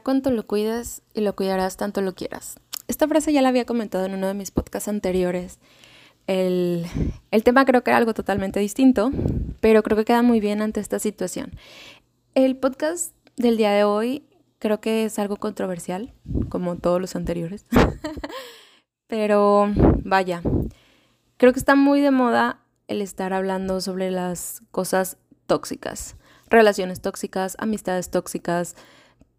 [0.00, 2.60] Cuanto lo cuides y lo cuidarás tanto lo quieras.
[2.88, 5.58] Esta frase ya la había comentado en uno de mis podcasts anteriores.
[6.26, 6.86] El,
[7.30, 9.10] el, tema creo que era algo totalmente distinto,
[9.60, 11.52] pero creo que queda muy bien ante esta situación.
[12.34, 14.24] El podcast del día de hoy
[14.58, 16.12] creo que es algo controversial,
[16.48, 17.66] como todos los anteriores.
[19.06, 19.72] pero
[20.04, 20.42] vaya,
[21.36, 26.16] creo que está muy de moda el estar hablando sobre las cosas tóxicas,
[26.48, 28.76] relaciones tóxicas, amistades tóxicas,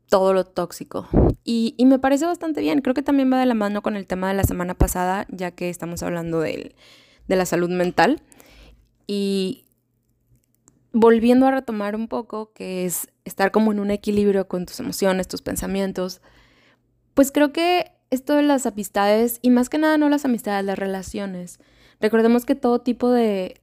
[0.10, 1.08] todo lo tóxico.
[1.44, 2.82] Y, me parece bastante bien.
[2.82, 5.52] Creo que también va de la mano con el tema de la semana pasada, ya
[5.52, 6.76] que estamos hablando de,
[7.28, 8.22] de la salud mental.
[9.06, 9.66] Y
[10.92, 15.28] volviendo a retomar un poco, que es estar como en un equilibrio con tus emociones,
[15.28, 16.22] tus pensamientos,
[17.14, 20.80] pues creo que esto de las amistades, y más que nada no las amistades, las
[20.80, 21.60] relaciones.
[22.00, 23.62] Recordemos que todo tipo de,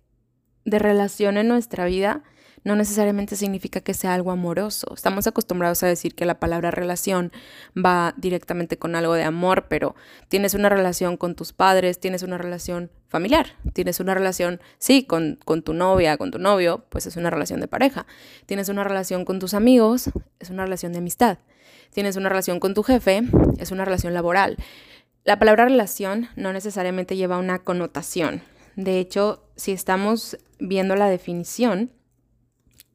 [0.64, 2.23] de relación en nuestra vida
[2.65, 4.95] no necesariamente significa que sea algo amoroso.
[4.95, 7.31] Estamos acostumbrados a decir que la palabra relación
[7.77, 9.95] va directamente con algo de amor, pero
[10.29, 15.39] tienes una relación con tus padres, tienes una relación familiar, tienes una relación, sí, con,
[15.45, 18.07] con tu novia, con tu novio, pues es una relación de pareja.
[18.47, 21.39] Tienes una relación con tus amigos, es una relación de amistad.
[21.92, 23.23] Tienes una relación con tu jefe,
[23.59, 24.57] es una relación laboral.
[25.25, 28.42] La palabra relación no necesariamente lleva una connotación.
[28.75, 31.91] De hecho, si estamos viendo la definición,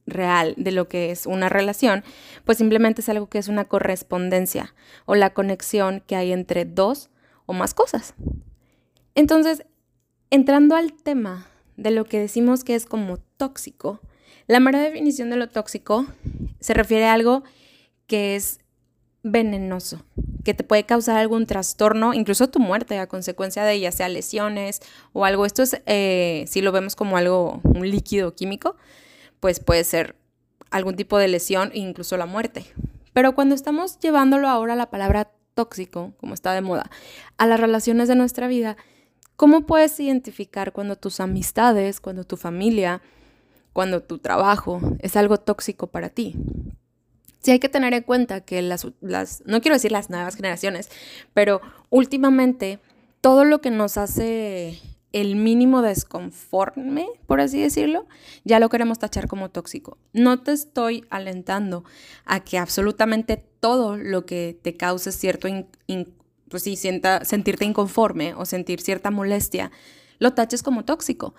[0.09, 2.03] real de lo que es una relación,
[2.45, 4.73] pues simplemente es algo que es una correspondencia
[5.05, 7.09] o la conexión que hay entre dos
[7.45, 8.13] o más cosas.
[9.15, 9.63] Entonces,
[10.29, 14.01] entrando al tema de lo que decimos que es como tóxico,
[14.47, 16.05] la mera definición de lo tóxico
[16.59, 17.43] se refiere a algo
[18.07, 18.59] que es
[19.23, 20.03] venenoso,
[20.43, 24.81] que te puede causar algún trastorno, incluso tu muerte a consecuencia de ya sea lesiones
[25.13, 25.45] o algo.
[25.45, 28.75] Esto es, eh, si lo vemos como algo, un líquido químico,
[29.39, 30.15] pues puede ser
[30.71, 32.65] algún tipo de lesión e incluso la muerte.
[33.13, 36.89] Pero cuando estamos llevándolo ahora a la palabra tóxico, como está de moda,
[37.37, 38.77] a las relaciones de nuestra vida,
[39.35, 43.01] ¿cómo puedes identificar cuando tus amistades, cuando tu familia,
[43.73, 46.35] cuando tu trabajo es algo tóxico para ti?
[47.41, 50.89] Sí hay que tener en cuenta que las, las, no quiero decir las nuevas generaciones,
[51.33, 52.79] pero últimamente
[53.21, 54.79] todo lo que nos hace
[55.11, 58.07] el mínimo desconforme, por así decirlo,
[58.43, 59.97] ya lo queremos tachar como tóxico.
[60.13, 61.83] No te estoy alentando
[62.25, 65.47] a que absolutamente todo lo que te cause cierto,
[66.49, 69.71] pues sí, sienta, sentirte inconforme o sentir cierta molestia,
[70.19, 71.33] lo taches como tóxico.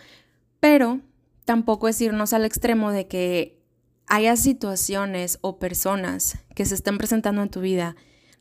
[0.58, 1.00] Pero
[1.44, 3.60] tampoco es irnos al extremo de que
[4.08, 7.94] haya situaciones o personas que se estén presentando en tu vida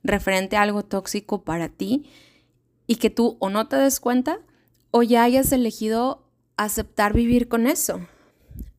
[0.04, 2.10] referente a algo tóxico para ti
[2.88, 4.40] y que tú o no te des cuenta
[4.92, 6.24] o ya hayas elegido
[6.58, 8.02] aceptar vivir con eso.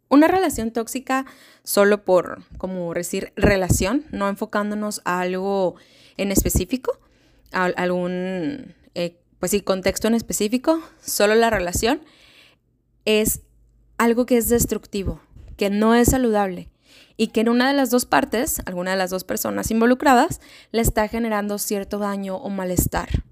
[0.09, 1.25] Una relación tóxica
[1.63, 5.77] solo por, como decir, relación, no enfocándonos a algo
[6.17, 6.99] en específico,
[7.53, 12.03] a algún, eh, pues sí, contexto en específico, solo la relación
[13.05, 13.43] es
[13.99, 15.21] algo que es destructivo,
[15.57, 16.69] que no es saludable
[17.17, 20.41] y que en una de las dos partes, alguna de las dos personas involucradas,
[20.73, 23.25] le está generando cierto daño o malestar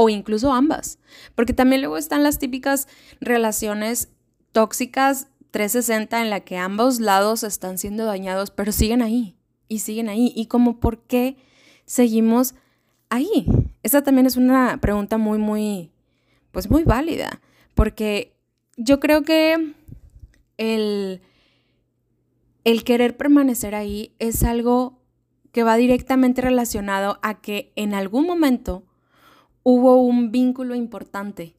[0.00, 1.00] o incluso ambas.
[1.34, 2.86] Porque también luego están las típicas
[3.20, 4.12] relaciones
[4.52, 9.34] tóxicas 360 en la que ambos lados están siendo dañados, pero siguen ahí
[9.66, 10.32] y siguen ahí.
[10.36, 11.36] Y como por qué
[11.84, 12.54] seguimos
[13.08, 13.44] ahí.
[13.82, 15.90] Esa también es una pregunta muy, muy,
[16.52, 17.40] pues muy válida.
[17.74, 18.36] Porque
[18.76, 19.74] yo creo que
[20.58, 21.22] el,
[22.62, 25.02] el querer permanecer ahí es algo
[25.50, 28.84] que va directamente relacionado a que en algún momento
[29.70, 31.54] hubo un vínculo importante.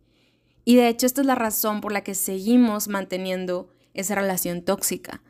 [0.66, 5.22] Y de hecho esta es la razón por la que seguimos manteniendo esa relación tóxica.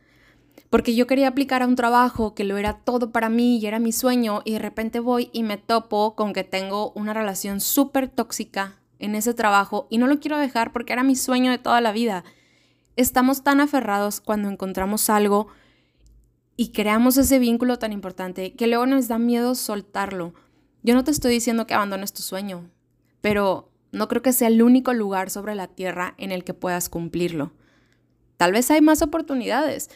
[0.70, 3.80] Porque yo quería aplicar a un trabajo que lo era todo para mí y era
[3.80, 8.08] mi sueño y de repente voy y me topo con que tengo una relación súper
[8.08, 11.82] tóxica en ese trabajo y no lo quiero dejar porque era mi sueño de toda
[11.82, 12.24] la vida.
[12.96, 15.48] Estamos tan aferrados cuando encontramos algo
[16.56, 20.34] y creamos ese vínculo tan importante que luego nos da miedo soltarlo
[20.84, 22.70] yo no te estoy diciendo que abandones tu sueño,
[23.22, 26.90] pero no creo que sea el único lugar sobre la tierra en el que puedas
[26.90, 27.52] cumplirlo.
[28.38, 29.90] Tal vez hay más oportunidades.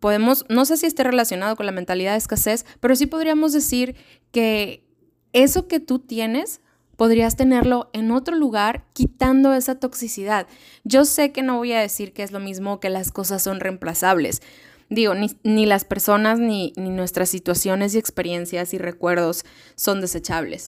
[0.00, 3.96] Podemos, no sé si esté relacionado con la mentalidad de escasez, pero sí podríamos decir
[4.32, 4.84] que
[5.32, 6.60] eso que tú tienes
[6.96, 10.46] podrías tenerlo en otro lugar quitando esa toxicidad.
[10.84, 13.60] Yo sé que no voy a decir que es lo mismo que las cosas son
[13.60, 14.42] reemplazables,
[14.90, 19.44] Digo, ni, las personas ni, ni nuestras situaciones y experiencias y recuerdos
[19.76, 20.66] son desechables.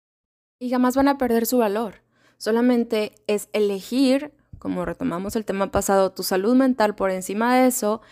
[0.60, 1.96] Y jamás van a perder su valor.
[2.38, 8.02] Solamente es elegir, como retomamos el tema pasado, tu salud mental por encima de eso,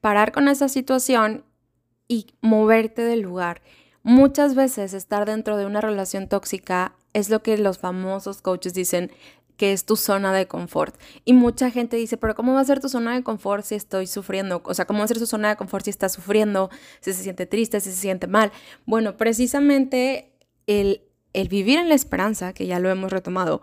[0.00, 1.44] parar con esa situación
[2.06, 3.60] y moverte del lugar.
[4.02, 9.10] Muchas veces estar dentro de una relación tóxica es lo que los famosos coaches dicen
[9.60, 10.96] que es tu zona de confort.
[11.26, 14.06] Y mucha gente dice, pero ¿cómo va a ser tu zona de confort si estoy
[14.06, 14.62] sufriendo?
[14.64, 16.70] O sea, ¿cómo va a ser tu zona de confort si estás sufriendo,
[17.02, 18.52] si se siente triste, si se siente mal?
[18.86, 20.32] Bueno, precisamente
[20.66, 21.02] el,
[21.34, 23.60] el vivir en la esperanza, que ya lo hemos retomado,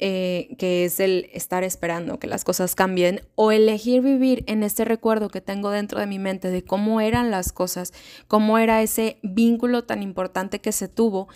[0.00, 4.84] eh, que es el estar esperando que las cosas cambien, o elegir vivir en este
[4.84, 7.92] recuerdo que tengo dentro de mi mente de cómo eran las cosas,
[8.26, 11.28] cómo era ese vínculo tan importante que se tuvo,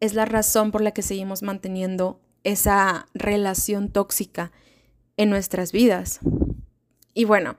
[0.00, 4.52] es la razón por la que seguimos manteniendo esa relación tóxica
[5.16, 6.20] en nuestras vidas.
[7.14, 7.56] Y bueno,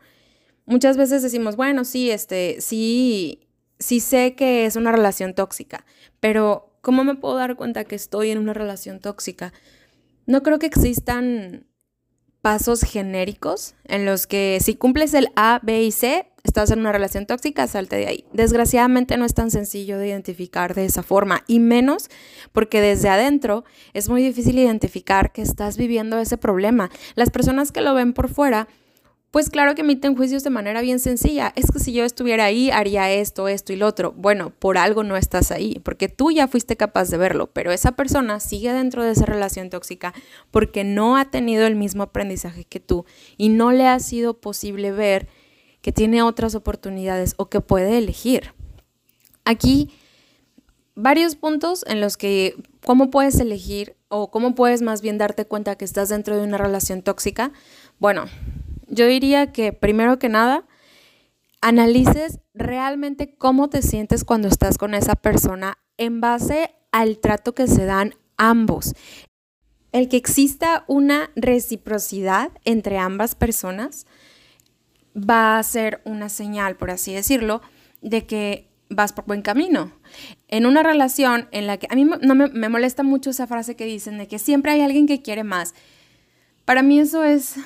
[0.66, 3.48] muchas veces decimos, bueno, sí, este, sí,
[3.80, 5.86] sí sé que es una relación tóxica,
[6.20, 9.54] pero ¿cómo me puedo dar cuenta que estoy en una relación tóxica?
[10.26, 11.68] No creo que existan
[12.42, 16.92] pasos genéricos en los que si cumples el A, B y C, estás en una
[16.92, 18.26] relación tóxica, salte de ahí.
[18.32, 22.10] Desgraciadamente no es tan sencillo de identificar de esa forma y menos
[22.54, 26.90] porque desde adentro es muy difícil identificar que estás viviendo ese problema.
[27.16, 28.68] Las personas que lo ven por fuera
[29.36, 31.52] pues claro que emiten juicios de manera bien sencilla.
[31.58, 34.14] Es que si yo estuviera ahí, haría esto, esto y lo otro.
[34.14, 37.98] Bueno, por algo no estás ahí, porque tú ya fuiste capaz de verlo, pero esa
[37.98, 40.14] persona sigue dentro de esa relación tóxica
[40.52, 43.04] porque no ha tenido el mismo aprendizaje que tú
[43.36, 45.28] y no le ha sido posible ver
[45.86, 48.54] que tiene otras oportunidades o que puede elegir.
[49.44, 49.92] Aquí
[50.96, 55.76] varios puntos en los que cómo puedes elegir o cómo puedes más bien darte cuenta
[55.76, 57.52] que estás dentro de una relación tóxica.
[58.00, 58.26] Bueno,
[58.88, 60.66] yo diría que primero que nada,
[61.62, 67.68] analices realmente cómo te sientes cuando estás con esa persona en base al trato que
[67.68, 68.96] se dan ambos.
[69.92, 74.08] El que exista una reciprocidad entre ambas personas
[75.16, 77.62] va a ser una señal, por así decirlo,
[78.02, 79.92] de que vas por buen camino.
[80.48, 83.76] En una relación en la que a mí no me, me molesta mucho esa frase
[83.76, 85.74] que dicen de que siempre hay alguien que quiere más.
[86.66, 87.58] Para mí eso es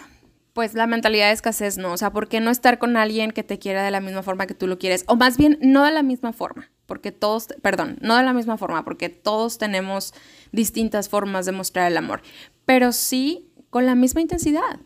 [0.53, 3.43] pues la mentalidad de escasez no, o sea, ¿por qué no estar con alguien que
[3.43, 5.05] te quiera de la misma forma que tú lo quieres?
[5.07, 8.57] O más bien, no de la misma forma, porque todos, perdón, no de la misma
[8.57, 10.13] forma, porque todos tenemos
[10.51, 12.21] distintas formas de mostrar el amor,
[12.65, 14.79] pero sí con la misma intensidad.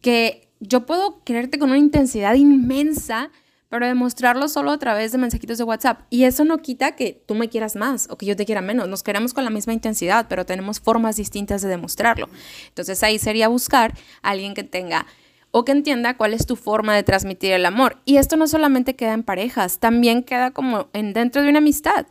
[0.00, 3.30] Que yo puedo quererte con una intensidad inmensa,
[3.70, 6.00] pero demostrarlo solo a través de mensajitos de WhatsApp.
[6.10, 8.88] Y eso no quita que tú me quieras más o que yo te quiera menos.
[8.88, 12.28] Nos queremos con la misma intensidad, pero tenemos formas distintas de demostrarlo.
[12.68, 15.06] Entonces ahí sería buscar a alguien que tenga
[15.52, 17.98] o que entienda cuál es tu forma de transmitir el amor.
[18.04, 22.06] Y esto no solamente queda en parejas, también queda como en dentro de una amistad.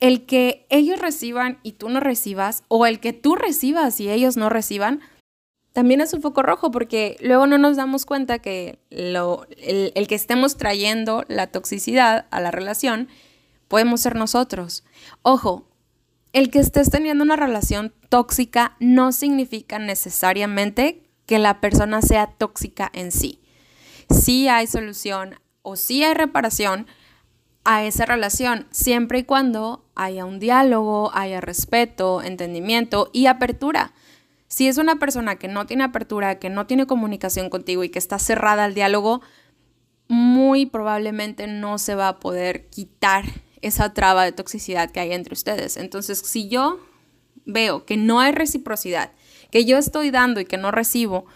[0.00, 4.36] El que ellos reciban y tú no recibas, o el que tú recibas y ellos
[4.36, 5.00] no reciban,
[5.72, 9.16] también es un foco rojo porque luego no nos damos cuenta que el,
[9.94, 13.08] el, que estemos trayendo la toxicidad a la relación
[13.68, 14.84] podemos ser nosotros.
[15.22, 15.68] Ojo,
[16.32, 22.90] el que estés teniendo una relación tóxica no significa necesariamente que la persona sea tóxica
[22.92, 23.40] en sí.
[24.10, 26.86] Sí hay solución o sí hay reparación
[27.64, 33.92] a esa relación, siempre y cuando haya un diálogo, haya respeto, entendimiento y apertura.
[34.50, 38.00] Si es una persona que no tiene apertura, que no tiene comunicación contigo y que
[38.00, 39.22] está cerrada al diálogo,
[40.08, 43.24] muy probablemente no se va a poder quitar
[43.62, 45.76] esa traba de toxicidad que hay entre ustedes.
[45.76, 46.80] Entonces, si yo
[47.46, 49.12] veo que no hay reciprocidad,
[49.52, 51.26] que yo estoy dando y que no recibo,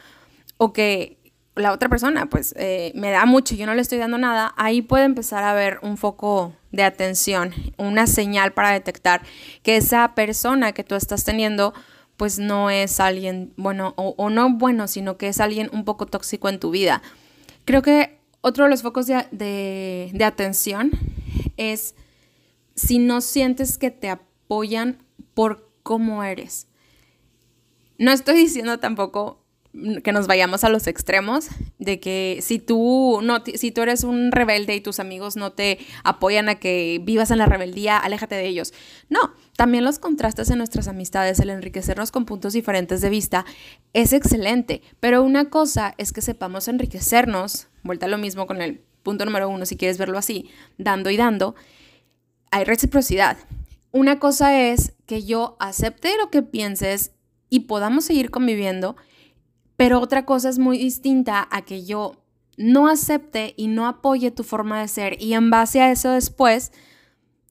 [0.56, 1.18] o que
[1.54, 4.52] la otra persona pues eh, me da mucho y yo no le estoy dando nada,
[4.56, 9.23] ahí puede empezar a haber un foco de atención, una señal para detectar
[9.62, 11.75] que esa persona que tú estás teniendo
[12.16, 16.49] pues no es alguien bueno o, no bueno, sino que es alguien un poco tóxico
[16.49, 17.02] en tu vida.
[17.64, 20.92] Creo que otro de los focos de, de atención
[21.56, 21.94] es
[22.75, 24.99] si no sientes que te apoyan
[25.35, 26.68] por cómo eres.
[27.99, 29.43] No estoy diciendo tampoco
[30.02, 34.31] que nos vayamos a los extremos de que si tú no si tú eres un
[34.31, 38.47] rebelde y tus amigos no te apoyan a que vivas en la rebeldía, aléjate de
[38.47, 38.73] ellos.
[39.09, 43.45] No, también los contrastes en nuestras amistades, el enriquecernos con puntos diferentes de vista
[43.93, 48.81] es excelente, pero una cosa es que sepamos enriquecernos, vuelta a lo mismo con el
[49.02, 51.57] punto número uno si quieres verlo así, dando y dando,
[52.52, 53.37] hay reciprocidad.
[53.90, 57.12] Una cosa es que yo acepte lo que pienses
[57.50, 58.97] y podamos seguir conviviendo
[59.76, 62.16] pero otra cosa es muy distinta a que yo
[62.57, 66.73] no acepte y no apoye tu forma de ser y en base a eso después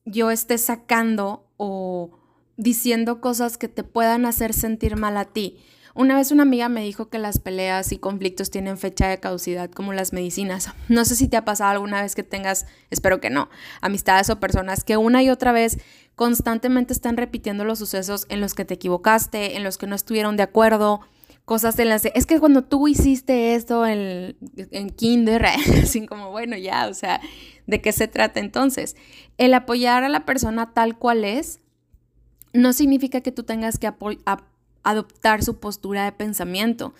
[0.05, 2.11] yo esté sacando o
[2.57, 5.59] diciendo cosas que te puedan hacer sentir mal a ti
[5.95, 9.69] Una vez una amiga me dijo que las peleas y conflictos tienen fecha de caducidad
[9.69, 10.71] como las medicinas.
[10.89, 13.49] No sé si te ha pasado alguna vez que tengas, espero que no,
[13.79, 15.77] amistades o personas que una y otra vez
[16.15, 20.35] constantemente están repitiendo los sucesos en los que te equivocaste, en los que no estuvieron
[20.35, 21.01] de acuerdo,
[21.45, 25.45] cosas en las es que cuando tú hiciste esto en, en kinder,
[25.83, 27.21] así como, bueno, ya, o sea,
[27.67, 28.95] ¿de qué se trata entonces?
[29.37, 31.59] El apoyar a la persona tal cual es
[32.53, 33.91] no significa que tú tengas que
[34.83, 36.93] adoptar su postura de pensamiento,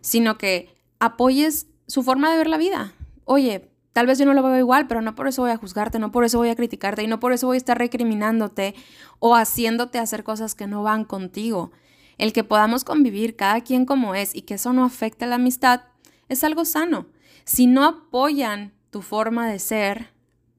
[0.00, 2.92] sino que apoyes su forma de ver la vida.
[3.24, 5.98] Oye, tal vez yo no lo veo igual, pero no por eso voy a juzgarte,
[5.98, 8.74] no por eso voy a criticarte y no por eso voy a estar recriminándote
[9.20, 11.70] o haciéndote hacer cosas que no van contigo.
[12.18, 15.82] El que podamos convivir cada quien como es y que eso no afecte la amistad
[16.28, 17.06] es algo sano.
[17.44, 20.10] Si no apoyan tu forma de ser,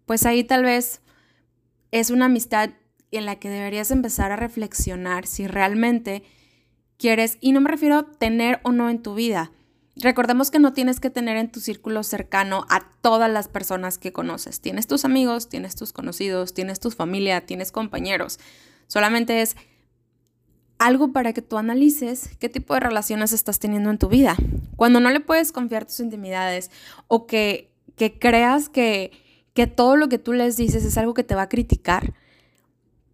[0.06, 1.02] pues ahí tal vez
[1.92, 2.72] es una amistad
[3.12, 6.24] en la que deberías empezar a reflexionar si realmente
[6.98, 9.52] quieres, y no me refiero a tener o no en tu vida.
[9.96, 14.14] Recordemos que no tienes que tener en tu círculo cercano a todas las personas que
[14.14, 14.62] conoces.
[14.62, 18.40] Tienes tus amigos, tienes tus conocidos, tienes tu familia, tienes compañeros.
[18.88, 19.56] Solamente es
[20.80, 24.36] algo para que tú analices qué tipo de relaciones estás teniendo en tu vida.
[24.76, 26.72] Cuando no le puedes confiar tus intimidades
[27.08, 29.12] o que, que creas que,
[29.54, 32.14] que todo lo que tú les dices es algo que te va a criticar,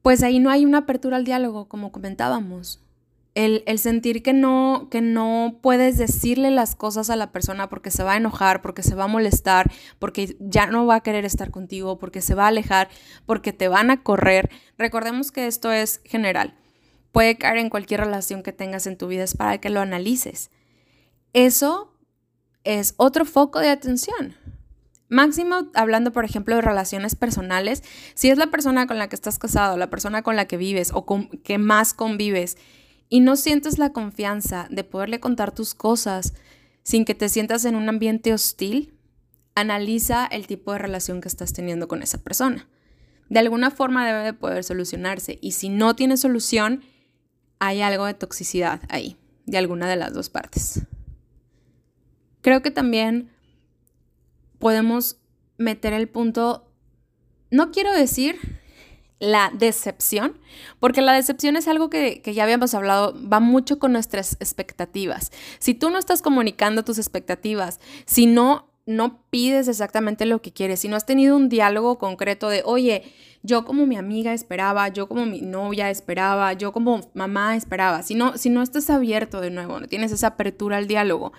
[0.01, 2.81] pues ahí no hay una apertura al diálogo, como comentábamos.
[3.35, 8.03] El, sentir que no, que no puedes decirle las cosas a la persona porque se
[8.03, 11.49] va a enojar, porque se va a molestar, porque ya no va a querer estar
[11.49, 12.89] contigo, porque se va a alejar,
[13.25, 14.51] porque te van a correr.
[14.77, 16.53] Recordemos que esto es general.
[17.13, 20.49] Puede caer en cualquier relación que tengas en tu vida, es para que lo analices.
[21.31, 21.93] Eso
[22.63, 24.35] es otro foco de atención.
[25.09, 27.83] Máximo, hablando por ejemplo de relaciones personales,
[28.15, 30.89] si es la persona con la que estás casado, la persona con la que vives
[30.91, 32.57] o con que más convives,
[33.09, 36.33] y no sientes la confianza de poderle contar tus cosas
[36.81, 38.97] sin que te sientas en un ambiente hostil,
[39.53, 42.67] analiza el tipo de relación que estás teniendo con esa persona.
[43.29, 46.81] De alguna forma debe de poder solucionarse y si no tiene solución,
[47.65, 49.15] hay algo de toxicidad ahí,
[49.45, 50.81] de alguna de las dos partes.
[52.41, 53.31] Creo que también
[54.59, 55.15] podemos
[55.57, 56.69] meter el punto,
[57.51, 58.59] no quiero decir
[59.17, 60.37] la decepción,
[60.81, 65.31] porque la decepción es algo que, ya habíamos hablado, va mucho con nuestras expectativas.
[65.59, 70.81] Si tú no estás comunicando tus expectativas, si no, no pides exactamente lo que quieres,
[70.81, 73.03] si no has tenido un diálogo concreto de, oye,
[73.43, 78.15] yo como mi amiga esperaba, yo como mi novia esperaba, yo como mamá esperaba, si
[78.15, 81.33] no, si no estás abierto de nuevo, no tienes esa apertura al diálogo,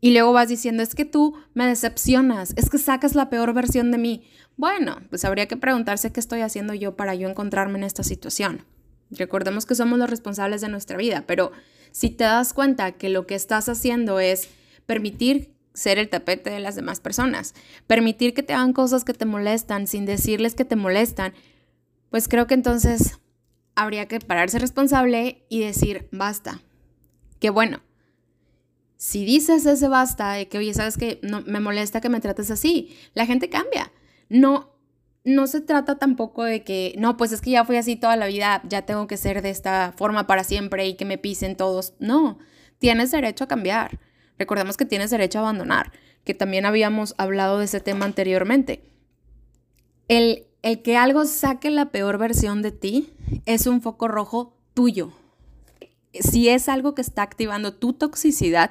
[0.00, 3.90] y luego vas diciendo, es que tú me decepcionas, es que sacas la peor versión
[3.90, 4.24] de mí.
[4.56, 8.64] Bueno, pues habría que preguntarse qué estoy haciendo yo para yo encontrarme en esta situación.
[9.10, 11.52] Recordemos que somos los responsables de nuestra vida, pero
[11.90, 14.48] si te das cuenta que lo que estás haciendo es
[14.86, 17.54] permitir ser el tapete de las demás personas,
[17.86, 21.32] permitir que te hagan cosas que te molestan sin decirles que te molestan,
[22.10, 23.18] pues creo que entonces
[23.74, 26.60] habría que pararse responsable y decir, basta.
[27.38, 27.80] Que bueno,
[28.96, 32.50] si dices ese basta de que, oye, sabes que no, me molesta que me trates
[32.50, 33.90] así, la gente cambia.
[34.28, 34.74] No,
[35.24, 38.26] no se trata tampoco de que, no, pues es que ya fui así toda la
[38.26, 41.94] vida, ya tengo que ser de esta forma para siempre y que me pisen todos.
[41.98, 42.38] No,
[42.78, 43.98] tienes derecho a cambiar.
[44.40, 45.92] Recordemos que tienes derecho a abandonar,
[46.24, 48.82] que también habíamos hablado de ese tema anteriormente.
[50.08, 53.12] El, el que algo saque la peor versión de ti
[53.46, 55.12] es un foco rojo tuyo,
[56.12, 58.70] si es algo que está activando tu toxicidad,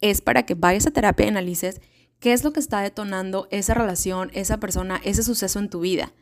[0.00, 1.80] es para que vayas a terapia y analices
[2.18, 6.12] qué es lo que está detonando esa relación, esa persona, ese suceso en tu vida.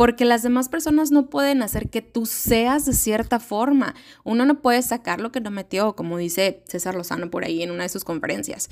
[0.00, 3.94] Porque las demás personas no pueden hacer que tú seas de cierta forma.
[4.24, 7.70] Uno no puede sacar lo que no metió, como dice César Lozano por ahí en
[7.70, 8.70] una de sus conferencias.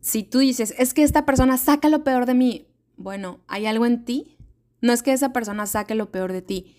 [0.00, 3.86] Si tú dices, es que esta persona saca lo peor de mí, bueno, ¿hay algo
[3.86, 4.36] en ti?
[4.80, 6.74] No es que esa persona saque lo peor de ti.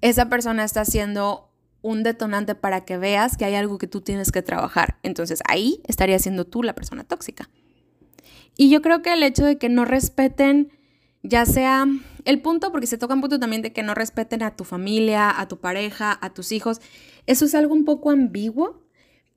[0.00, 4.32] Esa persona está haciendo un detonante para que veas que hay algo que tú tienes
[4.32, 4.98] que trabajar.
[5.04, 7.50] Entonces ahí estaría siendo tú la persona tóxica.
[8.56, 10.72] Y yo creo que el hecho de que no respeten,
[11.22, 11.86] ya sea
[12.24, 15.38] el punto, porque se toca un punto también de que no respeten a tu familia,
[15.38, 16.80] a tu pareja, a tus hijos,
[17.26, 18.82] eso es algo un poco ambiguo,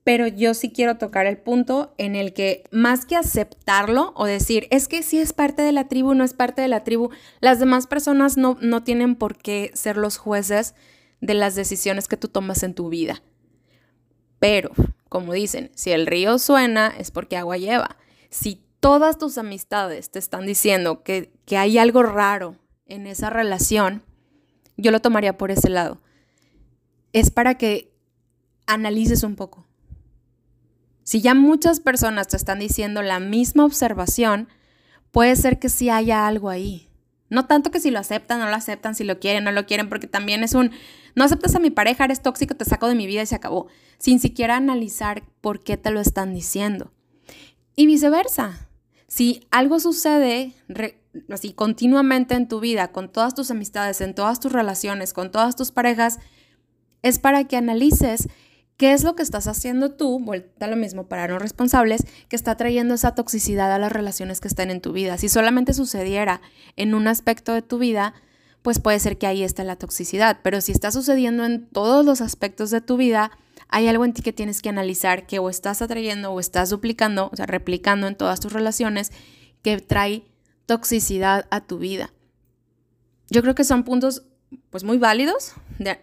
[0.04, 4.68] pero yo sí quiero tocar el punto en el que más que aceptarlo o decir,
[4.70, 7.10] es que si es parte de la tribu, no es parte de la tribu,
[7.40, 10.76] las demás personas no, no tienen por qué ser los jueces
[11.22, 13.22] de las decisiones que tú tomas en tu vida.
[14.40, 14.72] Pero,
[15.08, 17.96] como dicen, si el río suena es porque agua lleva.
[18.30, 22.58] Si todas tus amistades te están diciendo que, que hay algo raro
[22.94, 24.04] en esa relación,
[24.78, 26.00] yo lo tomaría por ese lado.
[27.12, 27.92] Es para que
[28.68, 29.66] analices un poco.
[31.04, 34.48] Si ya muchas personas te están diciendo la misma observación,
[35.12, 36.88] puede ser que sí haya algo ahí.
[37.30, 39.90] No tanto que si lo aceptan, no lo aceptan, si lo quieren, no lo quieren,
[39.90, 40.72] porque también es un,
[41.16, 43.68] no aceptas a mi pareja, eres tóxico, te saco de mi vida y se acabó,
[43.98, 46.92] sin siquiera analizar por qué te lo están diciendo.
[47.76, 48.70] Y viceversa,
[49.08, 50.54] si algo sucede
[51.30, 55.56] así continuamente en tu vida, con todas tus amistades, en todas tus relaciones, con todas
[55.56, 56.20] tus parejas,
[57.02, 58.30] es para que analices
[58.78, 62.36] qué es lo que estás haciendo tú, vuelta a lo mismo para no responsables, que
[62.36, 65.18] está trayendo esa toxicidad a las relaciones que están en tu vida.
[65.18, 66.42] Si solamente sucediera
[66.76, 68.14] en un aspecto de tu vida,
[68.62, 72.22] pues puede ser que ahí esté la toxicidad, pero si está sucediendo en todos los
[72.22, 73.32] aspectos de tu vida,
[73.68, 77.30] hay algo en ti que tienes que analizar que o estás atrayendo o estás duplicando,
[77.32, 79.12] o sea, replicando en todas tus relaciones
[79.62, 80.24] que trae
[80.66, 82.14] toxicidad a tu vida.
[83.30, 84.24] Yo creo que son puntos
[84.70, 85.54] pues muy válidos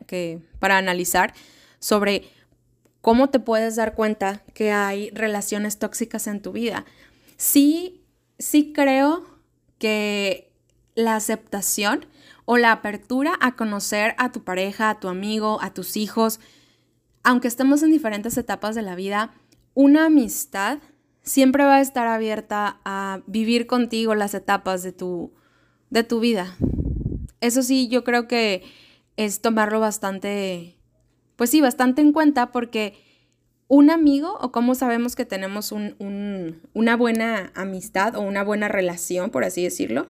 [0.06, 1.34] que, para analizar
[1.78, 2.24] sobre
[3.00, 6.84] cómo te puedes dar cuenta que hay relaciones tóxicas en tu vida.
[7.36, 8.04] Sí,
[8.38, 9.24] sí creo
[9.78, 10.52] que
[10.94, 12.06] la aceptación
[12.44, 16.40] o la apertura a conocer a tu pareja, a tu amigo, a tus hijos,
[17.22, 19.34] aunque estemos en diferentes etapas de la vida,
[19.74, 20.78] una amistad
[21.22, 25.32] siempre va a estar abierta a vivir contigo las etapas de tu,
[25.90, 26.56] de tu vida.
[27.40, 28.62] Eso sí, yo creo que
[29.16, 30.76] es tomarlo bastante,
[31.36, 32.94] pues sí, bastante en cuenta porque
[33.68, 39.44] un amigo o cómo sabemos que tenemos una buena amistad o una buena relación, por
[39.44, 40.08] así decirlo,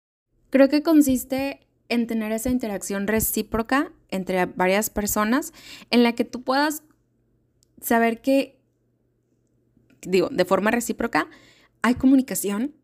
[0.50, 5.52] creo que consiste en tener esa interacción recíproca entre varias personas
[5.90, 6.82] en la que tú puedas
[7.80, 8.58] saber que,
[10.06, 11.28] digo, de forma recíproca,
[11.82, 12.74] hay comunicación,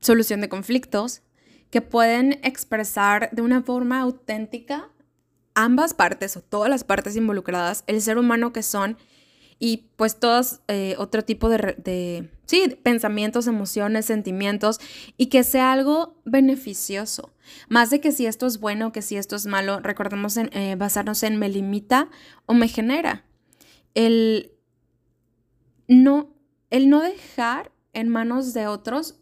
[0.00, 1.22] solución de conflictos,
[1.70, 4.90] que pueden expresar de una forma auténtica
[5.54, 8.96] ambas partes o todas las partes involucradas, el ser humano que son
[9.58, 14.80] y pues todos eh, otro tipo de, sí, pensamientos, emociones, sentimientos
[15.16, 17.32] y que sea algo beneficioso.
[17.68, 20.74] Más de que si esto es bueno, que si esto es malo, recordemos en, eh,
[20.76, 22.10] basarnos en me limita
[22.46, 23.24] o me genera
[23.94, 24.52] el
[25.86, 26.34] no,
[26.72, 29.16] el no dejar en manos de otros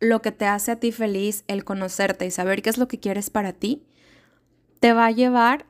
[0.00, 2.98] lo que te hace a ti feliz, el conocerte y saber qué es lo que
[2.98, 3.84] quieres para ti,
[4.80, 5.66] te va a llevar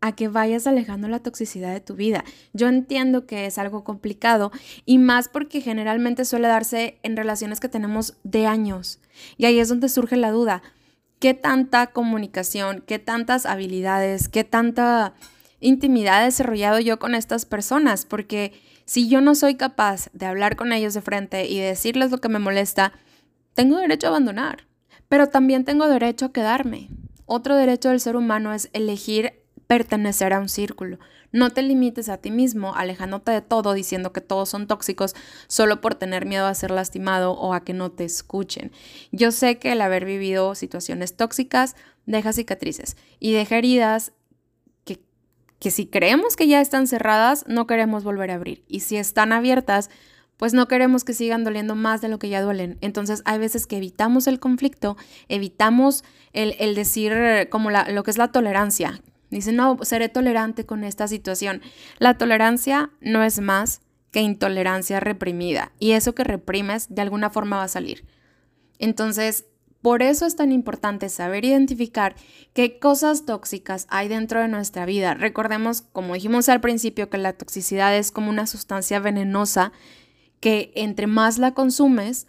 [0.00, 2.24] a que vayas alejando la toxicidad de tu vida.
[2.54, 4.52] Yo entiendo que es algo complicado
[4.86, 9.00] y más porque generalmente suele darse en relaciones que tenemos de años.
[9.36, 10.62] Y ahí es donde surge la duda.
[11.18, 15.12] ¿Qué tanta comunicación, qué tantas habilidades, qué tanta
[15.60, 18.54] intimidad he desarrollado yo con estas personas, porque
[18.90, 22.28] si yo no soy capaz de hablar con ellos de frente y decirles lo que
[22.28, 22.92] me molesta,
[23.54, 24.66] tengo derecho a abandonar,
[25.08, 26.88] pero también tengo derecho a quedarme.
[27.24, 30.98] Otro derecho del ser humano es elegir pertenecer a un círculo.
[31.30, 35.14] No te limites a ti mismo, alejándote de todo, diciendo que todos son tóxicos
[35.46, 38.72] solo por tener miedo a ser lastimado o a que no te escuchen.
[39.12, 41.76] Yo sé que el haber vivido situaciones tóxicas
[42.06, 44.10] deja cicatrices y deja heridas
[45.60, 48.64] que si creemos que ya están cerradas, no queremos volver a abrir.
[48.66, 49.90] Y si están abiertas,
[50.38, 52.78] pues no queremos que sigan doliendo más de lo que ya duelen.
[52.80, 54.96] Entonces hay veces que evitamos el conflicto,
[55.28, 57.12] evitamos el, decir
[57.50, 59.02] como lo que es la tolerancia.
[59.28, 61.60] Dicen, no, seré tolerante con esta situación.
[61.98, 65.72] La tolerancia no es más que intolerancia reprimida.
[65.78, 68.06] Y eso que reprimes de alguna forma va a salir.
[68.78, 69.44] Entonces,
[69.82, 72.14] por eso es tan importante saber identificar
[72.52, 75.14] qué cosas tóxicas hay dentro de nuestra vida.
[75.14, 79.72] Recordemos, como dijimos al principio, que la toxicidad es como una sustancia venenosa
[80.40, 82.26] que entre más la consumes,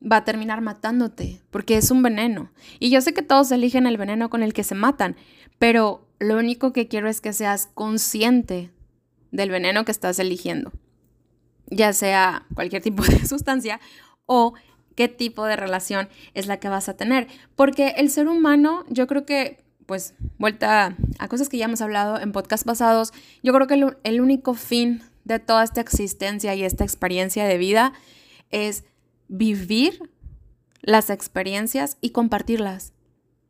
[0.00, 2.50] va a terminar matándote, porque es un veneno.
[2.78, 5.16] Y yo sé que todos eligen el veneno con el que se matan,
[5.58, 8.70] pero lo único que quiero es que seas consciente
[9.30, 10.72] del veneno que estás eligiendo,
[11.66, 13.80] ya sea cualquier tipo de sustancia
[14.26, 14.54] o
[14.96, 17.28] qué tipo de relación es la que vas a tener.
[17.54, 22.18] Porque el ser humano, yo creo que, pues, vuelta a cosas que ya hemos hablado
[22.18, 23.12] en podcasts pasados,
[23.44, 27.92] yo creo que el, único fin de toda esta existencia y esta experiencia de vida
[28.50, 28.84] es
[29.28, 30.10] vivir
[30.80, 32.92] las experiencias y compartirlas.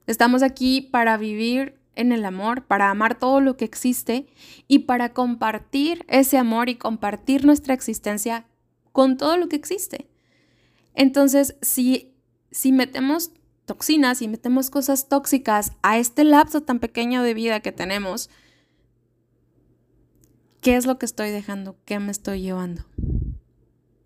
[0.06, 4.26] Estamos aquí para vivir en el amor, para amar todo lo que existe
[4.68, 8.46] y para compartir ese amor y compartir nuestra existencia
[8.92, 10.06] con todo lo que existe.
[10.96, 12.16] Entonces, si,
[12.50, 13.30] si metemos
[13.66, 18.30] toxinas y metemos cosas tóxicas a este lapso tan pequeño de vida que tenemos,
[20.62, 21.76] ¿qué es lo que estoy dejando?
[21.84, 22.86] ¿Qué me estoy llevando?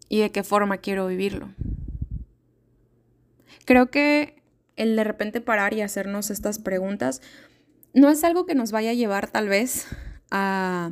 [0.09, 1.55] ¿Y de qué forma quiero vivirlo?
[3.65, 4.43] Creo que
[4.75, 7.23] el de repente parar y hacernos estas preguntas
[7.95, 9.87] no es algo que nos vaya a llevar tal vez
[10.33, 10.91] a,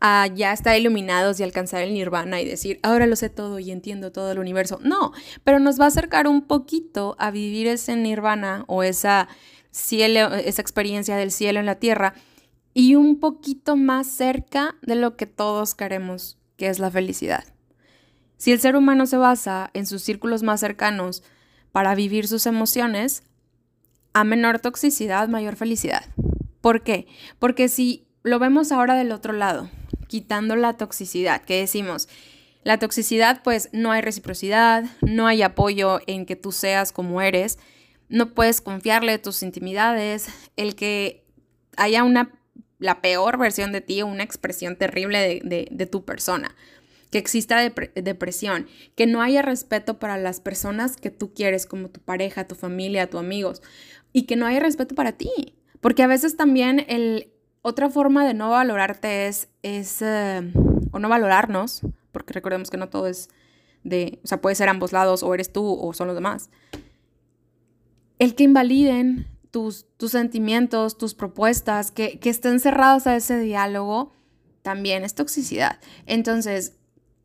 [0.00, 3.70] a ya estar iluminados y alcanzar el nirvana y decir, ahora lo sé todo y
[3.70, 4.78] entiendo todo el universo.
[4.82, 5.12] No,
[5.44, 9.28] pero nos va a acercar un poquito a vivir ese nirvana o esa,
[9.70, 12.14] cielo, esa experiencia del cielo en la tierra
[12.72, 17.44] y un poquito más cerca de lo que todos queremos, que es la felicidad.
[18.36, 21.22] Si el ser humano se basa en sus círculos más cercanos
[21.72, 23.22] para vivir sus emociones,
[24.12, 26.04] a menor toxicidad, mayor felicidad.
[26.60, 27.06] ¿Por qué?
[27.38, 29.68] Porque si lo vemos ahora del otro lado,
[30.14, 32.08] quitando la toxicidad, que decimos,
[32.62, 37.58] la toxicidad pues no hay reciprocidad, no hay apoyo en que tú seas como eres,
[38.08, 41.24] no puedes confiarle tus intimidades, el que
[41.76, 42.30] haya una
[42.78, 46.54] la peor versión de ti o una expresión terrible de, tu persona,
[47.10, 52.00] que exista depresión, que no haya respeto para las personas que tú quieres, como tu
[52.00, 53.62] pareja, tu familia, tus amigos,
[54.12, 55.56] y que no haya respeto para ti.
[55.80, 57.33] Porque a veces también el,
[57.66, 60.52] otra forma de no valorarte es, es eh,
[60.92, 61.80] o no valorarnos,
[62.12, 63.30] porque recordemos que no todo es
[63.84, 66.50] de, o sea, puede ser ambos lados, o eres tú o son los demás.
[68.18, 74.12] El que invaliden tus, sentimientos, tus propuestas, que, que estén cerrados a ese diálogo,
[74.60, 75.80] también es toxicidad.
[76.04, 76.74] Entonces,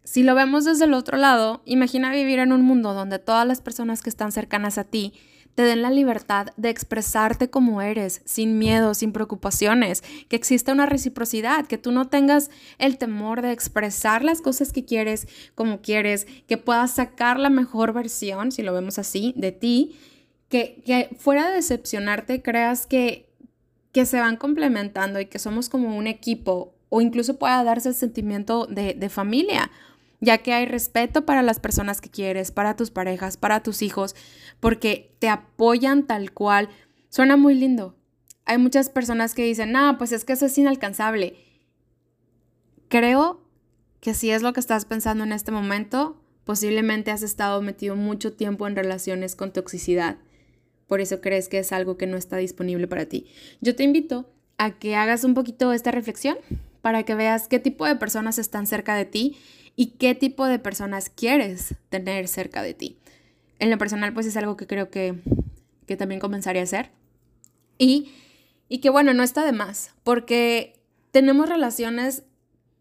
[0.05, 3.59] si lo vemos desde el otro lado, imagina vivir en un mundo donde todas las
[3.59, 5.13] personas que están cercanas a ti
[5.59, 10.85] te den la libertad de expresarte como eres, sin miedo, sin preocupaciones, que exista una
[10.85, 16.27] reciprocidad, que tú no tengas el temor de expresar las cosas que quieres como quieres,
[16.47, 19.99] que puedas sacar la mejor versión, si lo vemos así, de ti
[20.47, 23.29] que, fuera de decepcionarte creas que,
[23.91, 27.95] que se van complementando y que somos como un equipo o incluso pueda darse el
[27.95, 29.69] sentimiento de, de familia,
[30.19, 34.15] ya que hay respeto para las personas que quieres, para tus parejas, para tus hijos,
[34.59, 36.69] porque te apoyan tal cual.
[37.09, 37.95] Suena muy lindo.
[38.45, 41.35] Hay muchas personas que dicen, no, pues es que eso es inalcanzable.
[42.87, 43.41] Creo
[43.99, 48.33] que si es lo que estás pensando en este momento, posiblemente has estado metido mucho
[48.33, 50.17] tiempo en relaciones con toxicidad
[50.89, 53.27] por eso crees que es algo que no está disponible para ti.
[53.61, 54.27] Yo te invito
[54.57, 56.37] a que hagas un poquito esta reflexión
[56.81, 59.37] para que veas qué tipo de personas están cerca de ti
[59.79, 62.97] y qué tipo de personas quieres tener cerca de ti.
[63.59, 65.15] En lo personal, pues es algo que creo que,
[65.85, 66.91] que también comenzaré a hacer.
[67.77, 68.11] Y,
[68.67, 72.23] y que bueno, no está de más, porque tenemos relaciones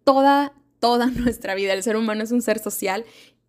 [0.02, 1.72] toda, toda nuestra vida.
[1.72, 3.04] El ser humano es un ser social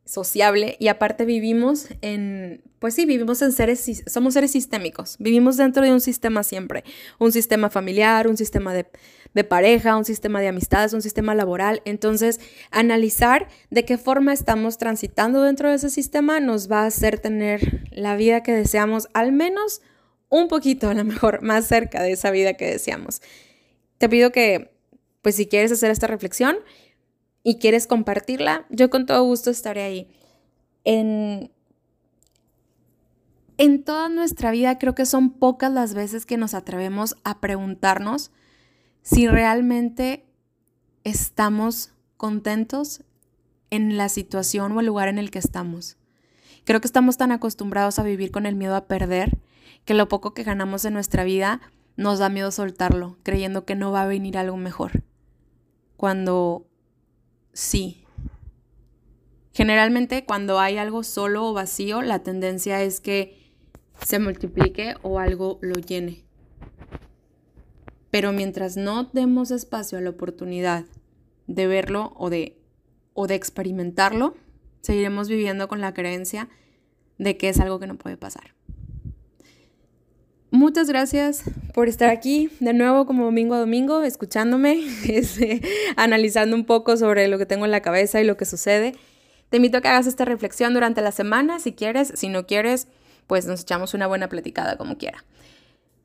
[0.05, 5.83] sociable y aparte vivimos en, pues sí, vivimos en seres, somos seres sistémicos, vivimos dentro
[5.83, 6.83] de un sistema siempre,
[7.17, 8.87] un sistema familiar, un sistema de,
[9.33, 11.81] de, pareja, un sistema de amistades, un sistema laboral.
[11.85, 12.39] Entonces,
[12.71, 17.87] analizar de qué forma estamos transitando dentro de ese sistema nos va a hacer tener
[17.91, 19.81] la vida que deseamos, al menos
[20.29, 23.21] un poquito, a lo mejor, más cerca de esa vida que deseamos.
[23.97, 24.71] Te pido que,
[25.21, 26.57] pues si quieres hacer esta reflexión,
[27.43, 30.07] y quieres compartirla, yo con todo gusto estaré ahí.
[30.83, 31.51] En,
[33.57, 38.31] en toda nuestra vida creo que son pocas las veces que nos atrevemos a preguntarnos
[39.11, 40.23] si realmente
[41.03, 43.03] estamos contentos
[43.71, 45.97] en la situación o el lugar en el que estamos.
[46.63, 49.39] Creo que estamos tan acostumbrados a vivir con el miedo a perder
[49.83, 51.59] que lo poco que ganamos en nuestra vida
[51.95, 55.03] nos da miedo soltarlo, creyendo que no va a venir algo mejor.
[55.97, 56.67] Cuando
[57.51, 58.05] sí.
[59.53, 63.55] Generalmente cuando hay algo solo o vacío, la tendencia es que
[64.05, 66.28] se multiplique o algo lo llene.
[68.11, 70.85] Pero mientras no demos espacio a la oportunidad
[71.47, 72.57] de verlo o de,
[73.13, 74.35] o de experimentarlo,
[74.81, 76.49] seguiremos viviendo con la creencia
[77.17, 78.55] de que es algo que no puede pasar.
[80.51, 81.43] Muchas gracias
[81.75, 85.61] por estar aquí de nuevo como domingo a domingo, escuchándome, este,
[85.95, 88.95] analizando un poco sobre lo que tengo en la cabeza y lo que sucede.
[89.49, 92.13] Te invito a que hagas esta reflexión durante la semana, si quieres.
[92.15, 92.87] Si no quieres,
[93.27, 95.23] pues nos echamos una buena platicada como quiera.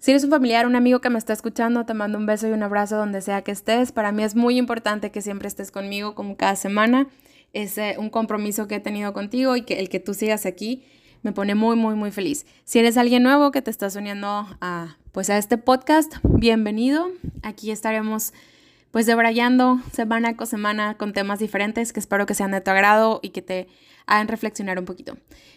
[0.05, 2.51] Si eres un familiar, un amigo que me está escuchando, te mando un beso y
[2.51, 3.91] un abrazo donde sea que estés.
[3.91, 7.07] Para mí es muy importante que siempre estés conmigo como cada semana.
[7.55, 10.85] Es eh, un compromiso que he tenido contigo y que el que tú sigas aquí
[11.23, 12.45] me pone muy, muy, muy feliz.
[12.65, 14.29] Si eres alguien nuevo que te estás uniendo
[14.61, 17.09] a, pues a este podcast, bienvenido.
[17.43, 18.35] Aquí estaremos
[18.91, 23.21] pues debrayando semana con semana con temas diferentes que espero que sean de tu agrado
[23.23, 23.69] y que te
[24.05, 25.17] hagan reflexionar un poquito.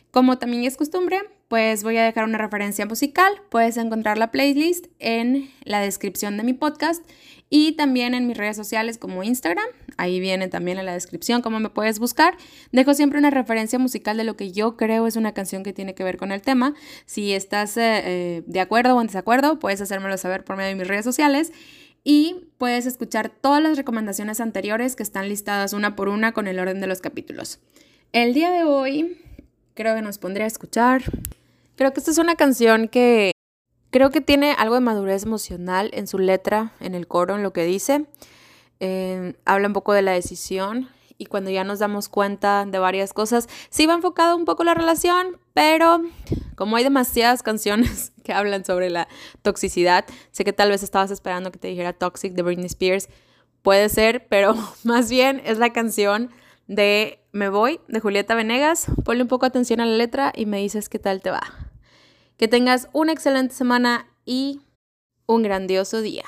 [0.10, 3.32] Como también es costumbre, pues voy a dejar una referencia musical.
[3.50, 7.04] Puedes encontrar la playlist en la descripción de mi podcast
[7.50, 9.66] y también en mis redes sociales como Instagram.
[9.96, 12.36] Ahí viene también en la descripción cómo me puedes buscar.
[12.72, 15.96] Dejo siempre una referencia musical de lo que yo creo es una canción que tiene
[15.96, 16.74] que ver con el tema.
[17.06, 20.76] Si estás eh, eh, de acuerdo o en desacuerdo, puedes hacérmelo saber por medio de
[20.76, 21.52] mis redes sociales.
[22.10, 26.58] y puedes escuchar todas las recomendaciones anteriores que están listadas una por una con el
[26.58, 27.60] orden de los capítulos.
[28.14, 29.18] El día de hoy
[29.78, 31.04] creo que nos pondría a escuchar.
[31.76, 33.32] Creo que esta es una canción que
[33.92, 37.54] creo que tiene algo de madurez emocional en su letra, en el coro, en lo
[37.54, 38.08] que dice.
[38.80, 43.14] Eh, habla un poco de la decisión y cuando ya nos damos cuenta de varias
[43.14, 46.02] cosas, sí va enfocado un poco la relación, pero
[46.56, 49.08] como hay demasiadas canciones que hablan sobre la
[49.44, 53.10] toxicidad, sé que tal vez estabas esperando que te dijera Toxic de Britney Spears,
[53.62, 56.32] puede ser, pero más bien es la canción
[56.68, 58.88] de Me Voy de Julieta Venegas.
[59.06, 61.44] Ponle un poco atención a la letra y me dices qué tal te va.
[62.36, 64.62] Que tengas una excelente semana y
[65.28, 66.26] un grandioso día.